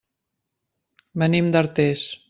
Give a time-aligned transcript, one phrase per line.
[1.25, 2.11] Venim d'Artés.